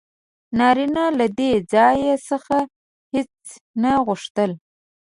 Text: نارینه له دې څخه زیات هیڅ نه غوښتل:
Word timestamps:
نارینه 0.57 1.05
له 1.19 1.25
دې 1.37 1.51
څخه 2.29 2.57
زیات 2.67 2.71
هیڅ 3.13 3.33
نه 3.81 3.91
غوښتل: 4.05 4.51